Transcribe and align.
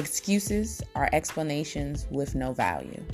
Excuses 0.00 0.80
are 0.94 1.10
explanations 1.12 2.06
with 2.10 2.34
no 2.34 2.54
value. 2.54 3.04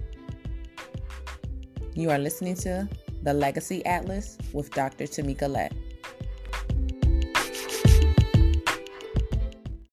You 1.95 2.11
are 2.11 2.19
listening 2.19 2.55
to 2.59 2.89
The 3.25 3.35
Legacy 3.35 3.85
Atlas 3.85 4.39
with 4.53 4.71
Dr. 4.71 5.07
Tamika 5.07 5.51
Lett. 5.51 5.73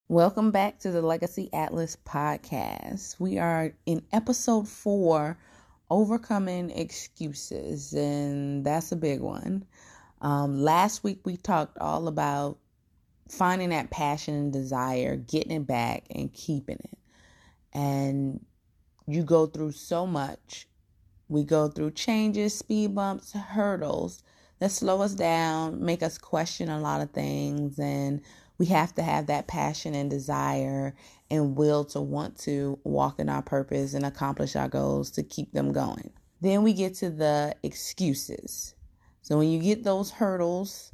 Welcome 0.07 0.51
back 0.51 0.77
to 0.81 0.91
the 0.91 1.01
Legacy 1.01 1.49
Atlas 1.51 1.97
podcast. 2.05 3.19
We 3.19 3.39
are 3.39 3.73
in 3.87 4.03
episode 4.13 4.67
four 4.67 5.39
overcoming 5.89 6.69
excuses, 6.69 7.93
and 7.93 8.63
that's 8.63 8.91
a 8.91 8.95
big 8.95 9.19
one. 9.19 9.65
Um, 10.21 10.61
last 10.61 11.03
week 11.03 11.21
we 11.25 11.37
talked 11.37 11.79
all 11.79 12.07
about 12.07 12.59
finding 13.33 13.69
that 13.69 13.89
passion 13.89 14.35
and 14.35 14.53
desire, 14.53 15.15
getting 15.15 15.51
it 15.51 15.67
back, 15.67 16.05
and 16.09 16.33
keeping 16.33 16.79
it. 16.83 16.97
And 17.73 18.45
you 19.07 19.23
go 19.23 19.47
through 19.47 19.71
so 19.73 20.05
much. 20.05 20.67
We 21.27 21.43
go 21.43 21.67
through 21.67 21.91
changes, 21.91 22.57
speed 22.57 22.95
bumps, 22.95 23.33
hurdles 23.33 24.23
that 24.59 24.71
slow 24.71 25.01
us 25.01 25.13
down, 25.13 25.83
make 25.83 26.01
us 26.01 26.17
question 26.17 26.69
a 26.69 26.79
lot 26.79 27.01
of 27.01 27.11
things, 27.11 27.77
and 27.79 28.21
we 28.57 28.67
have 28.67 28.95
to 28.95 29.03
have 29.03 29.27
that 29.27 29.47
passion 29.47 29.93
and 29.93 30.09
desire 30.09 30.95
and 31.29 31.57
will 31.57 31.83
to 31.83 31.99
want 31.99 32.37
to 32.39 32.79
walk 32.85 33.19
in 33.19 33.27
our 33.27 33.41
purpose 33.41 33.93
and 33.93 34.05
accomplish 34.05 34.55
our 34.55 34.69
goals 34.69 35.11
to 35.11 35.23
keep 35.23 35.51
them 35.51 35.73
going. 35.73 36.11
Then 36.39 36.63
we 36.63 36.71
get 36.71 36.93
to 36.95 37.09
the 37.09 37.55
excuses. 37.63 38.73
So 39.21 39.37
when 39.37 39.49
you 39.49 39.59
get 39.59 39.83
those 39.83 40.11
hurdles 40.11 40.92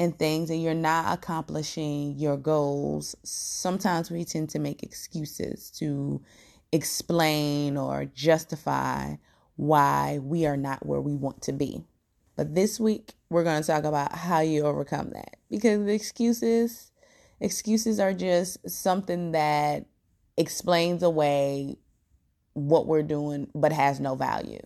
and 0.00 0.18
things 0.18 0.48
and 0.48 0.62
you're 0.62 0.72
not 0.72 1.12
accomplishing 1.12 2.18
your 2.18 2.38
goals, 2.38 3.14
sometimes 3.22 4.10
we 4.10 4.24
tend 4.24 4.48
to 4.48 4.58
make 4.58 4.82
excuses 4.82 5.70
to 5.72 6.22
explain 6.72 7.76
or 7.76 8.06
justify 8.06 9.14
why 9.56 10.18
we 10.22 10.46
are 10.46 10.56
not 10.56 10.86
where 10.86 11.02
we 11.02 11.14
want 11.14 11.42
to 11.42 11.52
be. 11.52 11.84
But 12.34 12.54
this 12.54 12.80
week, 12.80 13.12
we're 13.28 13.44
going 13.44 13.60
to 13.60 13.66
talk 13.66 13.84
about 13.84 14.12
how 14.12 14.40
you 14.40 14.64
overcome 14.64 15.10
that 15.10 15.36
because 15.50 15.84
the 15.84 15.92
excuses 15.92 16.92
excuses 17.38 18.00
are 18.00 18.14
just 18.14 18.68
something 18.68 19.32
that 19.32 19.84
explains 20.38 21.02
away 21.02 21.76
what 22.54 22.86
we're 22.86 23.02
doing 23.02 23.50
but 23.54 23.72
has 23.72 24.00
no 24.00 24.14
value. 24.14 24.60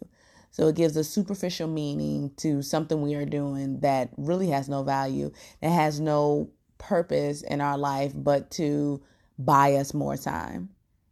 So 0.55 0.69
it 0.69 0.77
gives 0.77 0.97
a 0.97 1.03
superficial 1.03 1.67
meaning 1.67 2.31
to 2.37 2.63
something 2.63 3.03
we 3.03 3.17
are 3.17 3.25
doing 3.25 3.81
that 3.81 4.11
really 4.17 4.51
has 4.51 4.69
no 4.69 4.85
value, 4.85 5.33
that 5.61 5.71
has 5.71 5.99
no 5.99 6.49
purpose 6.79 7.43
in 7.43 7.61
our 7.61 7.77
life 7.77 8.13
but 8.15 8.53
to 8.53 9.03
buy 9.37 9.75
us 9.75 9.93
more 9.93 10.17
time. 10.17 10.69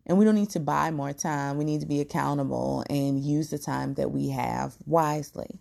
And 0.06 0.16
we 0.16 0.24
don't 0.24 0.36
need 0.36 0.50
to 0.50 0.60
buy 0.60 0.92
more 0.92 1.12
time. 1.12 1.58
We 1.58 1.64
need 1.64 1.80
to 1.80 1.88
be 1.88 2.00
accountable 2.00 2.84
and 2.88 3.18
use 3.18 3.50
the 3.50 3.58
time 3.58 3.94
that 3.94 4.12
we 4.12 4.28
have 4.28 4.76
wisely. 4.86 5.58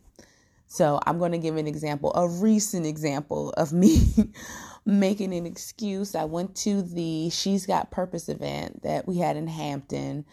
So 0.68 1.00
I'm 1.08 1.18
going 1.18 1.32
to 1.32 1.40
give 1.40 1.58
an 1.58 1.66
example, 1.66 2.14
a 2.14 2.28
recent 2.28 2.86
example 2.86 3.50
of 3.58 3.74
me 3.74 4.04
making 4.86 5.34
an 5.34 5.48
excuse. 5.48 6.14
I 6.14 6.26
went 6.26 6.56
to 6.58 6.84
the 6.84 7.32
She's 7.32 7.66
Got 7.66 7.90
Purpose 7.90 8.30
event 8.30 8.84
that 8.84 9.08
we 9.08 9.18
had 9.18 9.38
in 9.38 9.48
Hampton. 9.48 10.24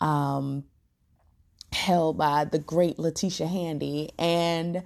Um, 0.00 0.64
held 1.72 2.18
by 2.18 2.44
the 2.44 2.58
great 2.58 2.98
Letitia 2.98 3.46
Handy. 3.46 4.10
And 4.18 4.82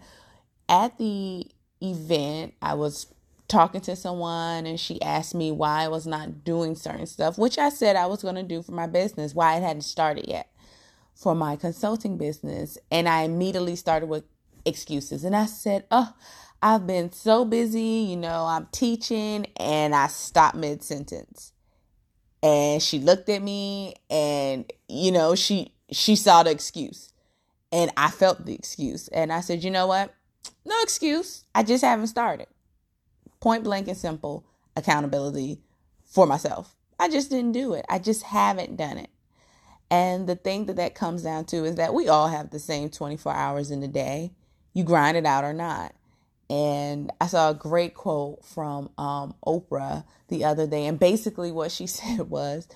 at 0.68 0.98
the 0.98 1.46
event, 1.80 2.54
I 2.62 2.74
was 2.74 3.06
talking 3.48 3.82
to 3.82 3.94
someone 3.94 4.66
and 4.66 4.80
she 4.80 5.00
asked 5.02 5.34
me 5.34 5.52
why 5.52 5.84
I 5.84 5.88
was 5.88 6.06
not 6.06 6.44
doing 6.44 6.74
certain 6.74 7.06
stuff, 7.06 7.38
which 7.38 7.58
I 7.58 7.68
said 7.68 7.96
I 7.96 8.06
was 8.06 8.22
going 8.22 8.36
to 8.36 8.42
do 8.42 8.62
for 8.62 8.72
my 8.72 8.86
business, 8.86 9.34
why 9.34 9.56
it 9.56 9.62
hadn't 9.62 9.82
started 9.82 10.26
yet 10.26 10.50
for 11.14 11.34
my 11.34 11.56
consulting 11.56 12.16
business. 12.16 12.78
And 12.90 13.08
I 13.08 13.22
immediately 13.22 13.76
started 13.76 14.08
with 14.08 14.24
excuses. 14.64 15.24
And 15.24 15.36
I 15.36 15.46
said, 15.46 15.84
Oh, 15.90 16.14
I've 16.62 16.86
been 16.86 17.12
so 17.12 17.44
busy, 17.44 18.06
you 18.08 18.16
know, 18.16 18.46
I'm 18.46 18.68
teaching, 18.70 19.46
and 19.56 19.94
I 19.94 20.06
stopped 20.06 20.56
mid 20.56 20.82
sentence. 20.82 21.52
And 22.42 22.82
she 22.82 22.98
looked 22.98 23.28
at 23.28 23.42
me 23.42 23.94
and, 24.10 24.70
you 24.88 25.12
know, 25.12 25.34
she 25.34 25.72
she 25.92 26.16
saw 26.16 26.42
the 26.42 26.50
excuse 26.50 27.12
and 27.72 27.90
I 27.96 28.10
felt 28.10 28.44
the 28.44 28.54
excuse. 28.54 29.08
And 29.08 29.32
I 29.32 29.40
said, 29.40 29.64
you 29.64 29.70
know 29.70 29.86
what? 29.86 30.14
No 30.64 30.76
excuse. 30.82 31.44
I 31.54 31.62
just 31.62 31.82
haven't 31.82 32.08
started. 32.08 32.46
Point 33.40 33.64
blank 33.64 33.88
and 33.88 33.96
simple 33.96 34.44
accountability 34.76 35.60
for 36.04 36.26
myself. 36.26 36.76
I 36.98 37.08
just 37.08 37.30
didn't 37.30 37.52
do 37.52 37.72
it. 37.74 37.84
I 37.88 37.98
just 37.98 38.22
haven't 38.22 38.76
done 38.76 38.98
it. 38.98 39.10
And 39.90 40.28
the 40.28 40.36
thing 40.36 40.66
that 40.66 40.76
that 40.76 40.94
comes 40.94 41.22
down 41.22 41.46
to 41.46 41.64
is 41.64 41.74
that 41.76 41.94
we 41.94 42.08
all 42.08 42.28
have 42.28 42.50
the 42.50 42.58
same 42.58 42.88
24 42.90 43.32
hours 43.32 43.70
in 43.70 43.82
a 43.82 43.88
day. 43.88 44.32
You 44.72 44.84
grind 44.84 45.16
it 45.16 45.26
out 45.26 45.44
or 45.44 45.52
not. 45.52 45.94
And 46.48 47.10
I 47.20 47.26
saw 47.26 47.50
a 47.50 47.54
great 47.54 47.94
quote 47.94 48.44
from 48.44 48.90
um, 48.98 49.34
Oprah 49.46 50.04
the 50.28 50.44
other 50.44 50.66
day. 50.66 50.86
And 50.86 50.98
basically, 50.98 51.50
what 51.50 51.72
she 51.72 51.86
said 51.88 52.30
was, 52.30 52.68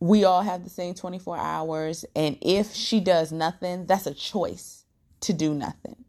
we 0.00 0.24
all 0.24 0.42
have 0.42 0.64
the 0.64 0.70
same 0.70 0.94
24 0.94 1.38
hours. 1.38 2.04
And 2.16 2.38
if 2.40 2.72
she 2.72 3.00
does 3.00 3.30
nothing, 3.30 3.86
that's 3.86 4.06
a 4.06 4.14
choice 4.14 4.84
to 5.20 5.32
do 5.32 5.54
nothing. 5.54 6.04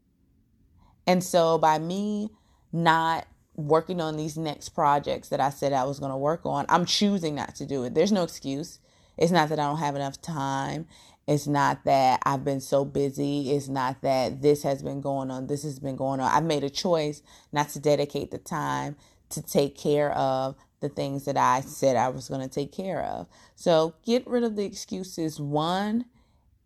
And 1.06 1.22
so 1.22 1.58
by 1.58 1.78
me 1.78 2.30
not 2.72 3.26
working 3.54 4.00
on 4.00 4.16
these 4.16 4.38
next 4.38 4.70
projects 4.70 5.28
that 5.28 5.40
I 5.40 5.50
said 5.50 5.74
I 5.74 5.84
was 5.84 5.98
going 5.98 6.10
to 6.10 6.16
work 6.16 6.46
on, 6.46 6.64
I'm 6.68 6.86
choosing 6.86 7.34
not 7.34 7.54
to 7.56 7.66
do 7.66 7.84
it. 7.84 7.94
There's 7.94 8.12
no 8.12 8.22
excuse. 8.22 8.78
It's 9.18 9.32
not 9.32 9.50
that 9.50 9.58
I 9.58 9.64
don't 9.64 9.78
have 9.78 9.94
enough 9.94 10.22
time. 10.22 10.86
It's 11.28 11.46
not 11.46 11.84
that 11.84 12.20
I've 12.24 12.44
been 12.44 12.60
so 12.60 12.84
busy. 12.84 13.52
It's 13.52 13.68
not 13.68 14.00
that 14.02 14.40
this 14.42 14.62
has 14.62 14.82
been 14.82 15.00
going 15.00 15.30
on. 15.30 15.46
This 15.46 15.62
has 15.64 15.78
been 15.78 15.96
going 15.96 16.18
on. 16.18 16.30
I've 16.32 16.44
made 16.44 16.64
a 16.64 16.70
choice 16.70 17.22
not 17.52 17.68
to 17.70 17.78
dedicate 17.78 18.30
the 18.30 18.38
time 18.38 18.96
to 19.30 19.42
take 19.42 19.76
care 19.76 20.12
of 20.12 20.56
the 20.82 20.90
things 20.90 21.24
that 21.24 21.38
I 21.38 21.62
said 21.62 21.96
I 21.96 22.10
was 22.10 22.28
going 22.28 22.42
to 22.42 22.48
take 22.48 22.72
care 22.72 23.02
of. 23.02 23.26
So 23.56 23.94
get 24.04 24.26
rid 24.26 24.44
of 24.44 24.56
the 24.56 24.64
excuses. 24.64 25.40
One, 25.40 26.04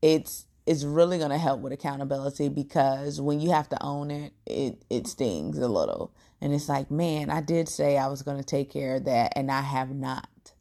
it's 0.02 0.46
it's 0.66 0.82
really 0.82 1.18
going 1.18 1.30
to 1.30 1.38
help 1.38 1.60
with 1.60 1.72
accountability 1.72 2.48
because 2.48 3.20
when 3.20 3.40
you 3.40 3.50
have 3.50 3.68
to 3.68 3.80
own 3.80 4.10
it, 4.10 4.32
it 4.44 4.82
it 4.90 5.06
stings 5.06 5.58
a 5.58 5.68
little. 5.68 6.12
And 6.40 6.52
it's 6.52 6.68
like, 6.68 6.90
man, 6.90 7.30
I 7.30 7.40
did 7.40 7.68
say 7.68 7.96
I 7.96 8.08
was 8.08 8.22
going 8.22 8.36
to 8.38 8.44
take 8.44 8.70
care 8.70 8.96
of 8.96 9.04
that 9.04 9.32
and 9.36 9.50
I 9.50 9.62
have 9.62 9.94
not. 9.94 10.52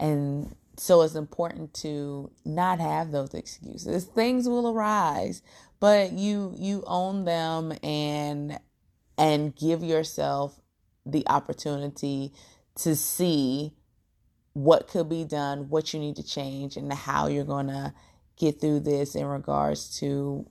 And 0.00 0.56
so 0.76 1.02
it's 1.02 1.14
important 1.14 1.72
to 1.74 2.30
not 2.44 2.80
have 2.80 3.12
those 3.12 3.34
excuses. 3.34 4.04
Things 4.06 4.48
will 4.48 4.68
arise, 4.68 5.42
but 5.78 6.12
you 6.12 6.54
you 6.56 6.82
own 6.86 7.24
them 7.24 7.74
and 7.82 8.58
and 9.16 9.54
give 9.54 9.82
yourself 9.82 10.60
the 11.06 11.26
opportunity 11.28 12.32
to 12.76 12.96
see 12.96 13.72
what 14.52 14.88
could 14.88 15.08
be 15.08 15.24
done, 15.24 15.68
what 15.68 15.92
you 15.92 16.00
need 16.00 16.16
to 16.16 16.22
change, 16.22 16.76
and 16.76 16.92
how 16.92 17.26
you're 17.26 17.44
going 17.44 17.66
to 17.66 17.92
get 18.36 18.60
through 18.60 18.80
this 18.80 19.14
in 19.14 19.26
regards 19.26 19.98
to 19.98 20.48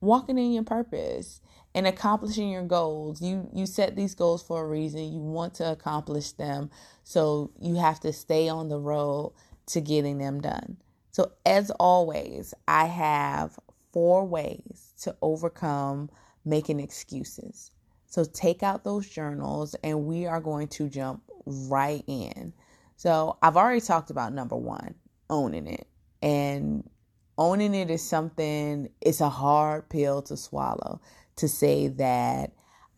walking 0.00 0.38
in 0.38 0.52
your 0.52 0.64
purpose 0.64 1.40
and 1.74 1.86
accomplishing 1.86 2.50
your 2.50 2.64
goals. 2.64 3.20
You 3.20 3.48
you 3.52 3.66
set 3.66 3.96
these 3.96 4.14
goals 4.14 4.42
for 4.42 4.62
a 4.64 4.68
reason. 4.68 5.12
You 5.12 5.20
want 5.20 5.54
to 5.54 5.70
accomplish 5.70 6.32
them. 6.32 6.70
So 7.04 7.50
you 7.60 7.76
have 7.76 8.00
to 8.00 8.12
stay 8.12 8.48
on 8.48 8.68
the 8.68 8.78
road 8.78 9.34
to 9.66 9.80
getting 9.80 10.18
them 10.18 10.40
done. 10.40 10.76
So 11.10 11.32
as 11.44 11.70
always, 11.72 12.54
I 12.66 12.86
have 12.86 13.58
four 13.92 14.24
ways 14.24 14.92
to 15.02 15.16
overcome 15.22 16.10
making 16.44 16.80
excuses. 16.80 17.72
So 18.06 18.24
take 18.24 18.62
out 18.62 18.84
those 18.84 19.08
journals 19.08 19.74
and 19.84 20.06
we 20.06 20.26
are 20.26 20.40
going 20.40 20.68
to 20.68 20.88
jump 20.88 21.22
right 21.48 22.04
in. 22.06 22.52
So 22.96 23.38
I've 23.42 23.56
already 23.56 23.80
talked 23.80 24.10
about 24.10 24.32
number 24.32 24.56
one, 24.56 24.94
owning 25.30 25.66
it. 25.66 25.86
And 26.20 26.88
owning 27.36 27.74
it 27.74 27.90
is 27.90 28.02
something, 28.02 28.90
it's 29.00 29.20
a 29.20 29.28
hard 29.28 29.88
pill 29.88 30.22
to 30.22 30.36
swallow 30.36 31.00
to 31.36 31.48
say 31.48 31.88
that 31.88 32.52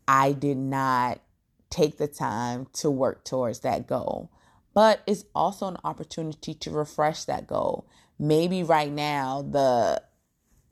I 0.07 0.33
did 0.33 0.57
not 0.57 1.21
take 1.69 1.97
the 1.97 2.07
time 2.07 2.67
to 2.73 2.89
work 2.89 3.23
towards 3.23 3.59
that 3.59 3.87
goal. 3.87 4.31
But 4.73 5.01
it's 5.05 5.25
also 5.35 5.67
an 5.67 5.77
opportunity 5.83 6.53
to 6.55 6.71
refresh 6.71 7.25
that 7.25 7.47
goal. 7.47 7.87
Maybe 8.17 8.63
right 8.63 8.91
now 8.91 9.41
the 9.41 10.01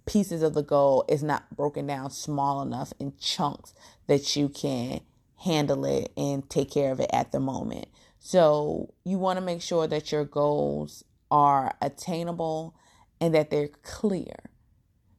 pieces 0.05 0.41
of 0.41 0.55
the 0.55 0.63
goal 0.63 1.05
is 1.07 1.21
not 1.21 1.55
broken 1.55 1.85
down 1.85 2.09
small 2.09 2.61
enough 2.61 2.93
in 2.99 3.13
chunks 3.19 3.73
that 4.07 4.35
you 4.35 4.49
can 4.49 5.01
handle 5.39 5.85
it 5.85 6.11
and 6.17 6.49
take 6.49 6.71
care 6.71 6.91
of 6.91 6.99
it 6.99 7.09
at 7.13 7.31
the 7.31 7.39
moment. 7.39 7.87
So 8.19 8.93
you 9.05 9.17
want 9.17 9.37
to 9.37 9.45
make 9.45 9.61
sure 9.61 9.87
that 9.87 10.11
your 10.11 10.25
goals 10.25 11.03
are 11.31 11.75
attainable 11.81 12.75
and 13.21 13.33
that 13.33 13.49
they're 13.49 13.69
clear. 13.83 14.35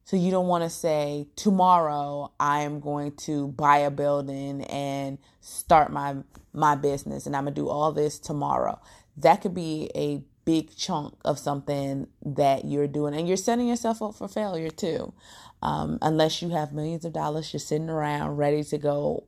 So 0.03 0.17
you 0.17 0.29
don't 0.29 0.47
want 0.47 0.63
to 0.63 0.69
say 0.69 1.27
tomorrow 1.35 2.31
I 2.39 2.61
am 2.61 2.79
going 2.79 3.15
to 3.17 3.47
buy 3.47 3.77
a 3.77 3.91
building 3.91 4.63
and 4.65 5.17
start 5.39 5.91
my 5.91 6.17
my 6.53 6.75
business 6.75 7.25
and 7.25 7.35
I'm 7.35 7.45
going 7.45 7.55
to 7.55 7.61
do 7.61 7.69
all 7.69 7.91
this 7.93 8.19
tomorrow. 8.19 8.79
That 9.17 9.41
could 9.41 9.55
be 9.55 9.89
a 9.95 10.21
big 10.43 10.75
chunk 10.75 11.13
of 11.23 11.39
something 11.39 12.07
that 12.25 12.65
you're 12.65 12.87
doing 12.87 13.13
and 13.13 13.27
you're 13.27 13.37
setting 13.37 13.67
yourself 13.67 14.01
up 14.01 14.15
for 14.15 14.27
failure 14.27 14.69
too 14.69 15.13
um, 15.61 15.99
unless 16.01 16.41
you 16.41 16.49
have 16.49 16.73
millions 16.73 17.05
of 17.05 17.13
dollars 17.13 17.51
just 17.51 17.67
sitting 17.67 17.89
around 17.89 18.37
ready 18.37 18.63
to 18.63 18.77
go 18.77 19.23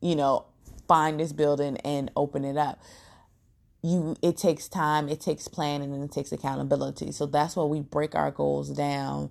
you 0.00 0.16
know 0.16 0.44
find 0.86 1.20
this 1.20 1.32
building 1.32 1.76
and 1.78 2.10
open 2.16 2.44
it 2.44 2.56
up 2.56 2.80
you 3.82 4.16
it 4.22 4.36
takes 4.36 4.68
time 4.68 5.08
it 5.08 5.20
takes 5.20 5.48
planning 5.48 5.92
and 5.92 6.02
it 6.02 6.12
takes 6.12 6.32
accountability 6.32 7.12
so 7.12 7.26
that's 7.26 7.56
why 7.56 7.64
we 7.64 7.80
break 7.80 8.14
our 8.14 8.30
goals 8.30 8.70
down 8.70 9.30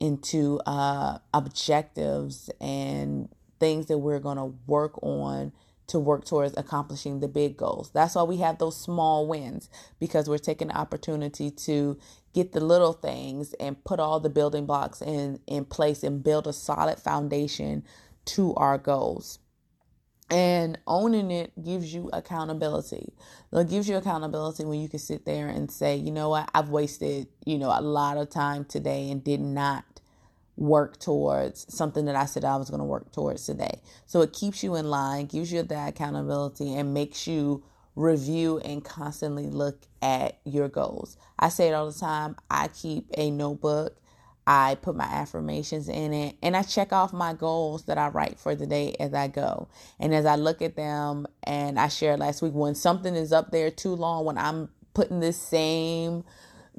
into 0.00 0.60
uh, 0.66 1.18
objectives 1.34 2.50
and 2.60 3.28
things 3.58 3.86
that 3.86 3.98
we're 3.98 4.20
going 4.20 4.36
to 4.36 4.54
work 4.66 5.02
on 5.02 5.52
to 5.88 5.98
work 5.98 6.24
towards 6.24 6.56
accomplishing 6.56 7.20
the 7.20 7.28
big 7.28 7.56
goals. 7.56 7.90
That's 7.94 8.14
why 8.14 8.22
we 8.22 8.36
have 8.38 8.58
those 8.58 8.78
small 8.78 9.26
wins 9.26 9.70
because 9.98 10.28
we're 10.28 10.38
taking 10.38 10.68
the 10.68 10.76
opportunity 10.76 11.50
to 11.50 11.98
get 12.34 12.52
the 12.52 12.60
little 12.60 12.92
things 12.92 13.54
and 13.54 13.82
put 13.84 13.98
all 13.98 14.20
the 14.20 14.28
building 14.28 14.66
blocks 14.66 15.00
in 15.00 15.40
in 15.46 15.64
place 15.64 16.02
and 16.02 16.22
build 16.22 16.46
a 16.46 16.52
solid 16.52 16.98
foundation 16.98 17.84
to 18.26 18.54
our 18.54 18.76
goals. 18.76 19.38
And 20.30 20.78
owning 20.86 21.30
it 21.30 21.52
gives 21.62 21.94
you 21.94 22.10
accountability. 22.12 23.14
It 23.52 23.68
gives 23.70 23.88
you 23.88 23.96
accountability 23.96 24.64
when 24.64 24.80
you 24.80 24.88
can 24.88 24.98
sit 24.98 25.24
there 25.24 25.48
and 25.48 25.70
say, 25.70 25.96
you 25.96 26.10
know 26.10 26.28
what, 26.28 26.50
I've 26.54 26.68
wasted, 26.68 27.28
you 27.46 27.56
know, 27.56 27.70
a 27.70 27.80
lot 27.80 28.18
of 28.18 28.28
time 28.28 28.66
today 28.66 29.10
and 29.10 29.24
did 29.24 29.40
not 29.40 29.84
work 30.58 30.98
towards 30.98 31.72
something 31.72 32.04
that 32.06 32.16
I 32.16 32.26
said 32.26 32.44
I 32.44 32.56
was 32.56 32.68
going 32.68 32.80
to 32.80 32.84
work 32.84 33.12
towards 33.12 33.46
today. 33.46 33.80
So 34.06 34.20
it 34.20 34.32
keeps 34.32 34.62
you 34.62 34.74
in 34.74 34.90
line, 34.90 35.26
gives 35.26 35.52
you 35.52 35.62
that 35.62 35.88
accountability, 35.90 36.74
and 36.74 36.92
makes 36.92 37.26
you 37.26 37.64
review 37.94 38.58
and 38.58 38.84
constantly 38.84 39.46
look 39.46 39.82
at 40.02 40.38
your 40.44 40.68
goals. 40.68 41.16
I 41.38 41.48
say 41.48 41.68
it 41.68 41.72
all 41.72 41.90
the 41.90 41.98
time. 41.98 42.36
I 42.50 42.68
keep 42.68 43.06
a 43.16 43.30
notebook. 43.30 43.96
I 44.50 44.76
put 44.76 44.96
my 44.96 45.04
affirmations 45.04 45.90
in 45.90 46.14
it 46.14 46.36
and 46.42 46.56
I 46.56 46.62
check 46.62 46.90
off 46.90 47.12
my 47.12 47.34
goals 47.34 47.84
that 47.84 47.98
I 47.98 48.08
write 48.08 48.40
for 48.40 48.54
the 48.54 48.66
day 48.66 48.96
as 48.98 49.12
I 49.12 49.28
go. 49.28 49.68
And 50.00 50.14
as 50.14 50.24
I 50.24 50.36
look 50.36 50.62
at 50.62 50.74
them, 50.74 51.26
and 51.42 51.78
I 51.78 51.88
shared 51.88 52.20
last 52.20 52.40
week, 52.40 52.54
when 52.54 52.74
something 52.74 53.14
is 53.14 53.30
up 53.30 53.50
there 53.50 53.70
too 53.70 53.94
long, 53.94 54.24
when 54.24 54.38
I'm 54.38 54.70
putting 54.94 55.20
this 55.20 55.36
same 55.36 56.24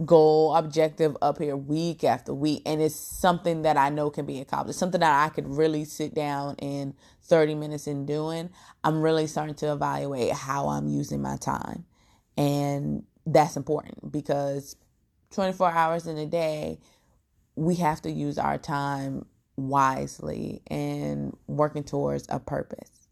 goal 0.04 0.56
objective 0.56 1.16
up 1.22 1.38
here 1.38 1.56
week 1.56 2.04
after 2.04 2.34
week 2.34 2.64
and 2.66 2.82
it's 2.82 2.96
something 2.96 3.62
that 3.62 3.78
I 3.78 3.90
know 3.90 4.10
can 4.10 4.26
be 4.26 4.40
accomplished 4.40 4.80
something 4.80 5.02
that 5.02 5.26
I 5.26 5.28
could 5.28 5.46
really 5.46 5.84
sit 5.84 6.16
down 6.16 6.56
in 6.56 6.94
30 7.24 7.56
minutes 7.56 7.86
and 7.86 8.08
doing 8.08 8.50
I'm 8.82 9.02
really 9.02 9.28
starting 9.28 9.56
to 9.56 9.74
evaluate 9.74 10.32
how 10.32 10.70
I'm 10.70 10.88
using 10.88 11.22
my 11.22 11.36
time 11.36 11.84
and 12.38 13.04
that's 13.26 13.58
important 13.58 14.10
because 14.10 14.78
24 15.32 15.70
hours 15.70 16.08
in 16.08 16.18
a 16.18 16.26
day 16.26 16.80
we 17.60 17.76
have 17.76 18.02
to 18.02 18.12
use 18.12 18.38
our 18.38 18.58
time 18.58 19.26
wisely 19.58 20.62
and 20.68 21.36
working 21.48 21.84
towards 21.84 22.26
a 22.30 22.40
purpose 22.40 23.08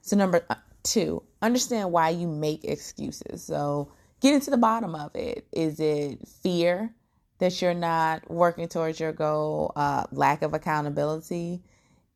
so 0.00 0.16
number 0.16 0.44
uh, 0.50 0.54
2 0.84 1.22
understand 1.42 1.90
why 1.90 2.08
you 2.08 2.28
make 2.28 2.64
excuses 2.64 3.42
so 3.42 3.90
getting 4.20 4.40
to 4.40 4.50
the 4.50 4.56
bottom 4.58 4.94
of 4.94 5.14
it. 5.14 5.46
Is 5.52 5.80
it 5.80 6.26
fear 6.42 6.94
that 7.38 7.60
you're 7.62 7.74
not 7.74 8.30
working 8.30 8.68
towards 8.68 8.98
your 9.00 9.12
goal? 9.12 9.72
Uh, 9.76 10.04
lack 10.12 10.42
of 10.42 10.54
accountability? 10.54 11.62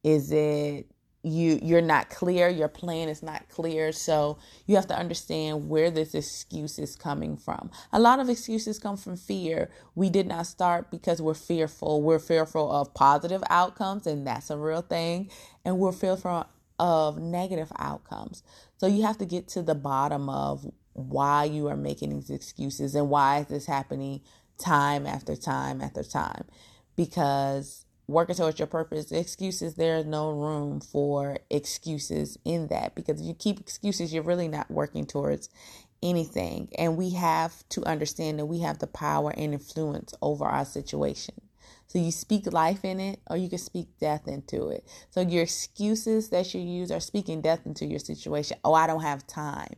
Is 0.03 0.33
it 0.33 0.87
you 1.25 1.59
you're 1.63 1.81
not 1.81 2.11
clear 2.11 2.49
your 2.49 2.69
plan 2.69 3.09
is 3.09 3.23
not 3.23 3.49
clear 3.49 3.93
so 3.93 4.39
you 4.67 4.75
have 4.75 4.89
to 4.89 4.99
understand 4.99 5.69
where 5.69 5.91
this 5.91 6.15
excuse 6.15 6.79
is 6.79 6.97
coming 6.97 7.37
from. 7.37 7.71
A 7.93 8.01
lot 8.01 8.19
of 8.19 8.29
excuses 8.29 8.79
come 8.79 8.97
from 8.97 9.17
fear. 9.17 9.71
We 9.95 10.11
did 10.11 10.27
not 10.27 10.47
start 10.47 10.91
because 10.91 11.23
we're 11.23 11.35
fearful. 11.35 12.03
We're 12.03 12.19
fearful 12.19 12.73
of 12.73 12.93
positive 12.95 13.43
outcomes 13.51 14.07
and 14.07 14.27
that's 14.27 14.51
a 14.51 14.59
real 14.59 14.83
thing 14.83 15.31
and 15.65 15.79
we're 15.79 15.93
fearful 15.93 16.47
of 16.79 17.19
negative 17.19 17.71
outcomes. 17.79 18.43
So 18.79 18.89
you 18.89 19.03
have 19.03 19.19
to 19.19 19.25
get 19.25 19.47
to 19.49 19.63
the 19.63 19.77
bottom 19.77 20.29
of 20.29 20.67
why 20.95 21.45
you 21.45 21.69
are 21.69 21.77
making 21.77 22.11
these 22.11 22.31
excuses 22.31 22.97
and 22.97 23.09
why 23.09 23.39
is 23.39 23.47
this 23.47 23.67
happening 23.67 24.23
time 24.59 25.07
after 25.07 25.37
time 25.37 25.81
after 25.81 26.03
time. 26.03 26.45
Because 26.97 27.82
working 28.07 28.35
towards 28.35 28.59
your 28.59 28.67
purpose 28.67 29.13
excuses 29.13 29.75
there's 29.75 30.05
no 30.05 30.31
room 30.31 30.81
for 30.81 31.39
excuses 31.51 32.39
in 32.45 32.69
that 32.69 32.95
because 32.95 33.21
if 33.21 33.27
you 33.27 33.35
keep 33.35 33.61
excuses 33.61 34.13
you're 34.13 34.23
really 34.23 34.49
not 34.49 34.71
working 34.71 35.07
towards 35.07 35.49
anything 36.03 36.69
and 36.79 36.97
we 36.97 37.11
have 37.11 37.67
to 37.69 37.85
understand 37.85 38.39
that 38.39 38.47
we 38.47 38.61
have 38.61 38.79
the 38.79 38.87
power 38.87 39.33
and 39.37 39.55
influence 39.55 40.15
over 40.21 40.45
our 40.45 40.65
situation 40.65 41.35
so 41.87 41.99
you 41.99 42.11
speak 42.11 42.51
life 42.53 42.85
in 42.85 43.01
it 43.01 43.21
or 43.29 43.37
you 43.37 43.51
can 43.51 43.59
speak 43.59 43.87
death 44.01 44.27
into 44.27 44.69
it. 44.69 44.83
So 45.11 45.21
your 45.21 45.43
excuses 45.43 46.31
that 46.31 46.55
you 46.55 46.61
use 46.63 46.91
are 46.91 47.01
speaking 47.01 47.43
death 47.43 47.67
into 47.67 47.85
your 47.85 47.99
situation. 47.99 48.57
Oh, 48.65 48.73
I 48.73 48.87
don't 48.87 49.03
have 49.03 49.27
time 49.27 49.77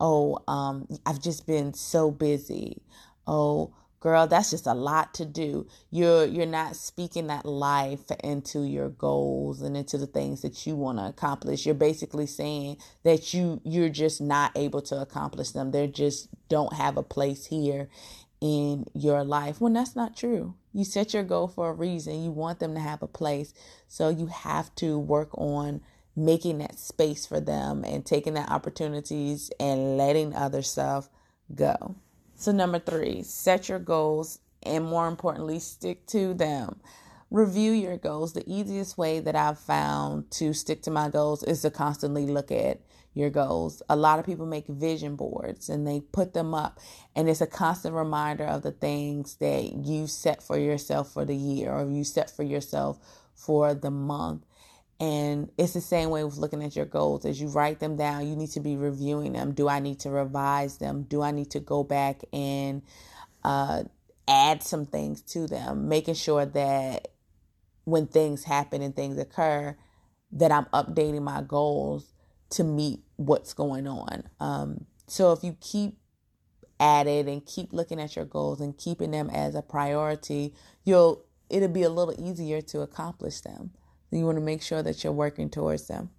oh, 0.00 0.38
um, 0.48 0.86
I've 1.04 1.20
just 1.20 1.46
been 1.46 1.74
so 1.74 2.10
busy. 2.10 2.82
Oh, 3.26 3.74
girl, 4.00 4.26
that's 4.26 4.50
just 4.50 4.66
a 4.66 4.74
lot 4.74 5.14
to 5.14 5.24
do. 5.24 5.66
You're 5.90 6.26
you're 6.26 6.46
not 6.46 6.76
speaking 6.76 7.28
that 7.28 7.44
life 7.44 8.10
into 8.22 8.62
your 8.62 8.90
goals 8.90 9.62
and 9.62 9.76
into 9.76 9.98
the 9.98 10.06
things 10.06 10.42
that 10.42 10.66
you 10.66 10.76
want 10.76 10.98
to 10.98 11.06
accomplish. 11.06 11.66
You're 11.66 11.74
basically 11.74 12.26
saying 12.26 12.78
that 13.04 13.34
you 13.34 13.60
you're 13.64 13.88
just 13.88 14.20
not 14.20 14.52
able 14.56 14.82
to 14.82 15.00
accomplish 15.00 15.50
them. 15.50 15.70
They 15.70 15.86
just 15.86 16.28
don't 16.48 16.72
have 16.74 16.96
a 16.96 17.02
place 17.02 17.46
here 17.46 17.88
in 18.40 18.84
your 18.94 19.24
life 19.24 19.60
when 19.60 19.72
that's 19.72 19.96
not 19.96 20.16
true. 20.16 20.54
You 20.72 20.84
set 20.84 21.14
your 21.14 21.24
goal 21.24 21.48
for 21.48 21.70
a 21.70 21.72
reason. 21.72 22.22
You 22.22 22.30
want 22.30 22.60
them 22.60 22.74
to 22.74 22.80
have 22.80 23.02
a 23.02 23.08
place. 23.08 23.54
So 23.88 24.10
you 24.10 24.26
have 24.26 24.74
to 24.76 24.98
work 24.98 25.30
on 25.38 25.80
making 26.14 26.58
that 26.58 26.78
space 26.78 27.26
for 27.26 27.40
them 27.40 27.84
and 27.84 28.04
taking 28.04 28.34
that 28.34 28.50
opportunities 28.50 29.50
and 29.60 29.96
letting 29.96 30.34
other 30.34 30.62
stuff 30.62 31.08
go. 31.54 31.96
So, 32.38 32.52
number 32.52 32.78
three, 32.78 33.22
set 33.22 33.68
your 33.70 33.78
goals 33.78 34.40
and 34.62 34.84
more 34.84 35.08
importantly, 35.08 35.58
stick 35.58 36.06
to 36.08 36.34
them. 36.34 36.80
Review 37.30 37.72
your 37.72 37.96
goals. 37.96 38.34
The 38.34 38.44
easiest 38.46 38.98
way 38.98 39.20
that 39.20 39.34
I've 39.34 39.58
found 39.58 40.30
to 40.32 40.52
stick 40.52 40.82
to 40.82 40.90
my 40.90 41.08
goals 41.08 41.42
is 41.42 41.62
to 41.62 41.70
constantly 41.70 42.26
look 42.26 42.52
at 42.52 42.80
your 43.14 43.30
goals. 43.30 43.82
A 43.88 43.96
lot 43.96 44.18
of 44.18 44.26
people 44.26 44.44
make 44.44 44.66
vision 44.66 45.16
boards 45.16 45.70
and 45.70 45.86
they 45.86 46.00
put 46.00 46.34
them 46.34 46.54
up, 46.54 46.78
and 47.16 47.28
it's 47.28 47.40
a 47.40 47.46
constant 47.46 47.94
reminder 47.94 48.44
of 48.44 48.62
the 48.62 48.70
things 48.70 49.36
that 49.36 49.72
you 49.72 50.06
set 50.06 50.42
for 50.42 50.58
yourself 50.58 51.12
for 51.12 51.24
the 51.24 51.34
year 51.34 51.72
or 51.72 51.90
you 51.90 52.04
set 52.04 52.30
for 52.30 52.42
yourself 52.42 52.98
for 53.34 53.74
the 53.74 53.90
month. 53.90 54.44
And 54.98 55.50
it's 55.58 55.74
the 55.74 55.80
same 55.80 56.08
way 56.08 56.24
with 56.24 56.38
looking 56.38 56.64
at 56.64 56.74
your 56.74 56.86
goals. 56.86 57.26
As 57.26 57.40
you 57.40 57.48
write 57.48 57.80
them 57.80 57.96
down, 57.96 58.26
you 58.26 58.34
need 58.34 58.50
to 58.52 58.60
be 58.60 58.76
reviewing 58.76 59.34
them. 59.34 59.52
Do 59.52 59.68
I 59.68 59.78
need 59.78 60.00
to 60.00 60.10
revise 60.10 60.78
them? 60.78 61.02
Do 61.02 61.20
I 61.20 61.32
need 61.32 61.50
to 61.50 61.60
go 61.60 61.84
back 61.84 62.22
and 62.32 62.82
uh, 63.44 63.84
add 64.26 64.62
some 64.62 64.86
things 64.86 65.20
to 65.22 65.46
them? 65.46 65.88
Making 65.88 66.14
sure 66.14 66.46
that 66.46 67.08
when 67.84 68.06
things 68.06 68.44
happen 68.44 68.80
and 68.80 68.96
things 68.96 69.18
occur, 69.18 69.76
that 70.32 70.50
I'm 70.50 70.64
updating 70.66 71.22
my 71.22 71.42
goals 71.42 72.14
to 72.50 72.64
meet 72.64 73.00
what's 73.16 73.52
going 73.52 73.86
on. 73.86 74.24
Um, 74.40 74.86
so 75.06 75.32
if 75.32 75.44
you 75.44 75.56
keep 75.60 75.98
at 76.80 77.06
it 77.06 77.26
and 77.26 77.44
keep 77.44 77.72
looking 77.72 78.00
at 78.00 78.16
your 78.16 78.24
goals 78.24 78.60
and 78.60 78.76
keeping 78.76 79.10
them 79.10 79.30
as 79.30 79.54
a 79.54 79.62
priority, 79.62 80.54
you'll 80.84 81.24
it'll 81.48 81.68
be 81.68 81.82
a 81.82 81.88
little 81.88 82.14
easier 82.18 82.60
to 82.60 82.80
accomplish 82.80 83.40
them. 83.40 83.70
You 84.10 84.24
want 84.24 84.38
to 84.38 84.44
make 84.44 84.62
sure 84.62 84.82
that 84.82 85.02
you're 85.02 85.12
working 85.12 85.50
towards 85.50 85.88
them. 85.88 86.10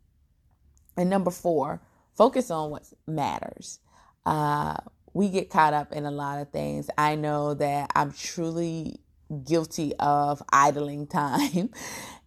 And 0.95 1.09
number 1.09 1.31
four, 1.31 1.81
focus 2.15 2.51
on 2.51 2.71
what 2.71 2.83
matters. 3.07 3.79
Uh, 4.25 4.75
we 5.13 5.29
get 5.29 5.49
caught 5.49 5.73
up 5.73 5.93
in 5.93 6.05
a 6.05 6.11
lot 6.11 6.39
of 6.39 6.51
things. 6.51 6.89
I 6.97 7.15
know 7.15 7.53
that 7.55 7.91
I'm 7.95 8.11
truly 8.11 8.99
guilty 9.45 9.93
of 9.99 10.41
idling 10.51 11.07
time. 11.07 11.69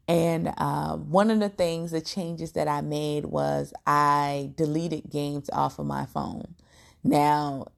And 0.09 0.53
uh, 0.59 0.97
one 0.97 1.31
of 1.31 1.39
the 1.39 1.49
things, 1.49 1.93
the 1.93 2.01
changes 2.01 2.51
that 2.55 2.67
I 2.67 2.81
made 2.81 3.27
was 3.27 3.73
I 3.87 4.51
deleted 4.57 5.09
games 5.09 5.49
off 5.53 5.79
of 5.79 5.87
my 5.87 6.05
phone. 6.05 6.57
Now, 7.05 7.69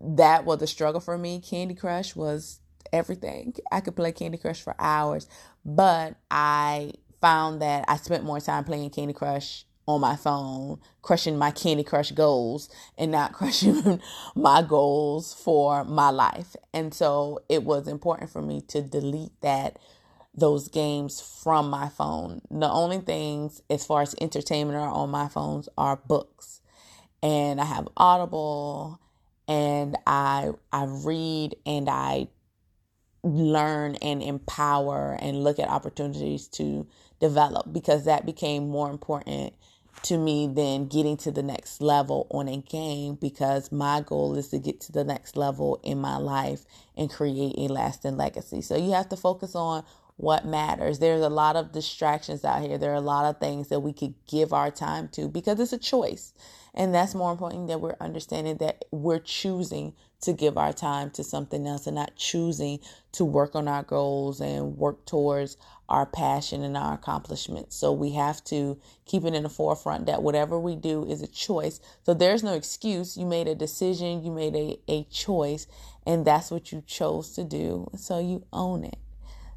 that 0.00 0.44
was 0.44 0.60
a 0.60 0.66
struggle 0.66 1.00
for 1.00 1.16
me. 1.16 1.40
Candy 1.40 1.76
Crush 1.76 2.16
was 2.16 2.58
everything. 2.92 3.54
I 3.70 3.78
could 3.78 3.94
play 3.94 4.10
Candy 4.10 4.38
Crush 4.38 4.60
for 4.60 4.74
hours, 4.80 5.28
but 5.64 6.16
I 6.32 6.94
found 7.20 7.62
that 7.62 7.84
I 7.88 7.96
spent 7.96 8.24
more 8.24 8.40
time 8.40 8.64
playing 8.64 8.90
Candy 8.90 9.14
Crush 9.14 9.64
on 9.86 10.00
my 10.00 10.16
phone, 10.16 10.78
crushing 11.02 11.38
my 11.38 11.50
Candy 11.50 11.82
Crush 11.82 12.12
goals 12.12 12.68
and 12.96 13.10
not 13.10 13.32
crushing 13.34 14.00
my 14.34 14.62
goals 14.62 15.34
for 15.34 15.84
my 15.84 16.10
life. 16.10 16.54
And 16.74 16.92
so 16.92 17.40
it 17.48 17.64
was 17.64 17.88
important 17.88 18.30
for 18.30 18.42
me 18.42 18.60
to 18.68 18.82
delete 18.82 19.40
that 19.40 19.78
those 20.34 20.68
games 20.68 21.20
from 21.20 21.68
my 21.68 21.88
phone. 21.88 22.42
The 22.50 22.70
only 22.70 22.98
things 22.98 23.62
as 23.68 23.84
far 23.84 24.02
as 24.02 24.14
entertainment 24.20 24.78
are 24.78 24.88
on 24.88 25.10
my 25.10 25.28
phones 25.28 25.68
are 25.76 25.96
books. 25.96 26.60
And 27.22 27.60
I 27.60 27.64
have 27.64 27.88
Audible 27.96 29.00
and 29.48 29.96
I 30.06 30.50
I 30.72 30.84
read 30.84 31.56
and 31.66 31.88
I 31.88 32.28
learn 33.24 33.96
and 33.96 34.22
empower 34.22 35.16
and 35.20 35.42
look 35.42 35.58
at 35.58 35.68
opportunities 35.68 36.46
to 36.48 36.86
develop 37.20 37.72
because 37.72 38.04
that 38.04 38.26
became 38.26 38.68
more 38.68 38.90
important 38.90 39.54
to 40.02 40.16
me 40.16 40.46
than 40.46 40.86
getting 40.86 41.16
to 41.16 41.30
the 41.30 41.42
next 41.42 41.80
level 41.82 42.26
on 42.30 42.48
a 42.48 42.58
game 42.58 43.16
because 43.16 43.72
my 43.72 44.00
goal 44.00 44.36
is 44.36 44.48
to 44.48 44.58
get 44.58 44.80
to 44.80 44.92
the 44.92 45.04
next 45.04 45.36
level 45.36 45.80
in 45.82 45.98
my 45.98 46.16
life 46.16 46.64
and 46.96 47.10
create 47.10 47.54
a 47.56 47.72
lasting 47.72 48.16
legacy. 48.16 48.62
So 48.62 48.76
you 48.76 48.92
have 48.92 49.08
to 49.08 49.16
focus 49.16 49.54
on 49.54 49.84
what 50.16 50.44
matters. 50.44 50.98
There's 50.98 51.22
a 51.22 51.28
lot 51.28 51.56
of 51.56 51.72
distractions 51.72 52.44
out 52.44 52.62
here. 52.62 52.78
There 52.78 52.92
are 52.92 52.96
a 52.96 53.00
lot 53.00 53.24
of 53.24 53.40
things 53.40 53.68
that 53.68 53.80
we 53.80 53.92
could 53.92 54.14
give 54.26 54.52
our 54.52 54.70
time 54.70 55.08
to 55.12 55.28
because 55.28 55.60
it's 55.60 55.72
a 55.72 55.78
choice. 55.78 56.32
And 56.74 56.94
that's 56.94 57.14
more 57.14 57.32
important 57.32 57.68
that 57.68 57.80
we're 57.80 57.96
understanding 58.00 58.58
that 58.58 58.84
we're 58.90 59.20
choosing 59.20 59.94
to 60.20 60.32
give 60.32 60.58
our 60.58 60.72
time 60.72 61.10
to 61.10 61.22
something 61.22 61.66
else 61.66 61.86
and 61.86 61.96
not 61.96 62.16
choosing 62.16 62.80
to 63.12 63.24
work 63.24 63.54
on 63.54 63.68
our 63.68 63.82
goals 63.84 64.40
and 64.40 64.76
work 64.76 65.04
towards 65.06 65.56
our 65.88 66.04
passion 66.04 66.62
and 66.62 66.76
our 66.76 66.94
accomplishments. 66.94 67.76
So 67.76 67.92
we 67.92 68.12
have 68.12 68.42
to 68.44 68.78
keep 69.06 69.24
it 69.24 69.34
in 69.34 69.44
the 69.44 69.48
forefront 69.48 70.06
that 70.06 70.22
whatever 70.22 70.58
we 70.58 70.76
do 70.76 71.04
is 71.04 71.22
a 71.22 71.26
choice. 71.26 71.80
So 72.02 72.14
there's 72.14 72.42
no 72.42 72.54
excuse. 72.54 73.16
You 73.16 73.26
made 73.26 73.48
a 73.48 73.54
decision, 73.54 74.22
you 74.22 74.30
made 74.30 74.54
a, 74.54 74.78
a 74.88 75.04
choice, 75.04 75.66
and 76.06 76.26
that's 76.26 76.50
what 76.50 76.72
you 76.72 76.82
chose 76.86 77.30
to 77.36 77.44
do. 77.44 77.88
So 77.96 78.18
you 78.18 78.44
own 78.52 78.84
it. 78.84 78.98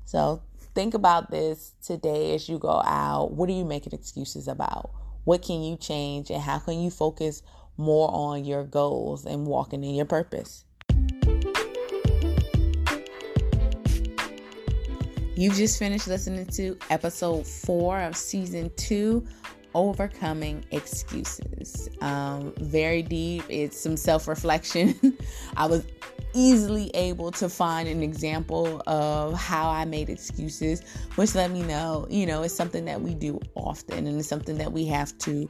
So 0.05 0.41
think 0.73 0.93
about 0.93 1.31
this 1.31 1.73
today 1.83 2.33
as 2.35 2.47
you 2.47 2.59
go 2.59 2.81
out. 2.85 3.31
What 3.31 3.49
are 3.49 3.53
you 3.53 3.65
making 3.65 3.93
excuses 3.93 4.47
about? 4.47 4.91
What 5.23 5.41
can 5.41 5.61
you 5.61 5.75
change 5.75 6.29
and 6.29 6.41
how 6.41 6.59
can 6.59 6.79
you 6.79 6.89
focus 6.89 7.43
more 7.81 8.09
on 8.13 8.45
your 8.45 8.63
goals 8.63 9.25
and 9.25 9.45
walking 9.45 9.83
in 9.83 9.95
your 9.95 10.05
purpose? 10.05 10.63
You've 15.35 15.55
just 15.55 15.79
finished 15.79 16.07
listening 16.07 16.45
to 16.45 16.77
episode 16.89 17.47
four 17.47 17.99
of 17.99 18.15
season 18.15 18.71
two 18.75 19.25
overcoming 19.73 20.63
excuses. 20.71 21.89
Um, 22.01 22.53
very 22.59 23.01
deep. 23.01 23.43
It's 23.49 23.79
some 23.79 23.97
self 23.97 24.27
reflection. 24.27 25.17
I 25.57 25.65
was 25.65 25.85
easily 26.33 26.91
able 26.93 27.31
to 27.31 27.49
find 27.49 27.89
an 27.89 28.03
example 28.03 28.81
of 28.87 29.33
how 29.33 29.69
I 29.69 29.85
made 29.85 30.09
excuses, 30.09 30.81
which 31.15 31.35
let 31.35 31.51
me 31.51 31.61
know, 31.63 32.07
you 32.09 32.25
know, 32.25 32.43
it's 32.43 32.53
something 32.53 32.85
that 32.85 33.01
we 33.01 33.15
do 33.15 33.39
often 33.55 34.07
and 34.07 34.19
it's 34.19 34.27
something 34.27 34.57
that 34.57 34.71
we 34.71 34.85
have 34.85 35.17
to 35.19 35.49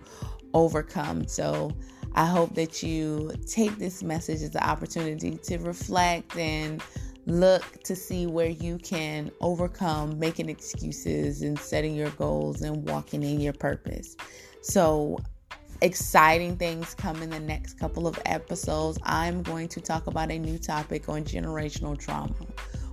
overcome. 0.53 1.27
So 1.27 1.71
I 2.13 2.25
hope 2.25 2.55
that 2.55 2.83
you 2.83 3.31
take 3.47 3.77
this 3.77 4.03
message 4.03 4.41
as 4.41 4.55
an 4.55 4.63
opportunity 4.63 5.37
to 5.37 5.57
reflect 5.59 6.35
and 6.35 6.83
look 7.25 7.83
to 7.83 7.95
see 7.95 8.25
where 8.25 8.49
you 8.49 8.77
can 8.79 9.31
overcome 9.41 10.17
making 10.19 10.49
excuses 10.49 11.41
and 11.41 11.57
setting 11.57 11.95
your 11.95 12.09
goals 12.11 12.61
and 12.61 12.87
walking 12.89 13.23
in 13.23 13.39
your 13.39 13.53
purpose. 13.53 14.15
So 14.61 15.19
exciting 15.81 16.57
things 16.57 16.93
come 16.93 17.21
in 17.21 17.29
the 17.29 17.39
next 17.39 17.79
couple 17.79 18.07
of 18.07 18.19
episodes. 18.25 18.99
I'm 19.03 19.41
going 19.43 19.67
to 19.69 19.81
talk 19.81 20.07
about 20.07 20.31
a 20.31 20.37
new 20.37 20.57
topic 20.57 21.09
on 21.09 21.23
generational 21.23 21.97
trauma, 21.97 22.35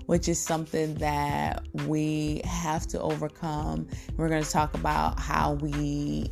which 0.07 0.29
is 0.29 0.39
something 0.39 0.95
that 0.97 1.67
we 1.87 2.41
have 2.45 2.87
to 2.89 3.01
overcome. 3.01 3.89
We're 4.17 4.29
going 4.29 4.43
to 4.43 4.51
talk 4.51 4.75
about 4.75 5.19
how 5.19 5.55
we 5.55 6.31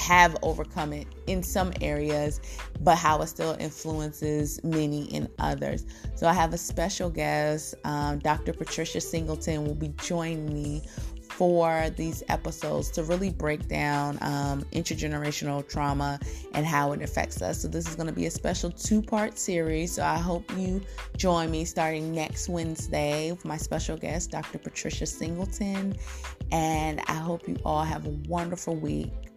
have 0.00 0.36
overcome 0.42 0.92
it 0.92 1.06
in 1.26 1.42
some 1.42 1.72
areas, 1.80 2.40
but 2.80 2.96
how 2.96 3.20
it 3.20 3.26
still 3.26 3.56
influences 3.60 4.62
many 4.64 5.04
in 5.14 5.28
others. 5.38 5.84
So, 6.16 6.26
I 6.26 6.32
have 6.32 6.54
a 6.54 6.58
special 6.58 7.10
guest, 7.10 7.74
um, 7.84 8.18
Dr. 8.18 8.52
Patricia 8.52 9.00
Singleton, 9.00 9.64
will 9.64 9.74
be 9.74 9.88
joining 9.98 10.52
me 10.52 10.82
for 11.22 11.90
these 11.96 12.22
episodes 12.28 12.90
to 12.90 13.02
really 13.04 13.30
break 13.30 13.68
down 13.68 14.18
um, 14.20 14.62
intergenerational 14.72 15.66
trauma 15.66 16.18
and 16.54 16.66
how 16.66 16.92
it 16.92 17.02
affects 17.02 17.40
us. 17.40 17.60
So, 17.60 17.68
this 17.68 17.86
is 17.86 17.94
going 17.94 18.08
to 18.08 18.12
be 18.12 18.26
a 18.26 18.30
special 18.30 18.70
two 18.70 19.02
part 19.02 19.38
series. 19.38 19.92
So, 19.94 20.02
I 20.02 20.18
hope 20.18 20.50
you 20.56 20.80
join 21.18 21.50
me 21.50 21.66
starting 21.66 22.12
next 22.12 22.48
Wednesday 22.48 23.32
with 23.32 23.44
my 23.44 23.58
special 23.58 23.98
guest, 23.98 24.30
Dr. 24.30 24.58
Patricia 24.58 25.06
Singleton. 25.06 25.94
And 26.52 27.00
I 27.06 27.14
hope 27.14 27.46
you 27.46 27.58
all 27.66 27.84
have 27.84 28.06
a 28.06 28.10
wonderful 28.28 28.76
week. 28.76 29.29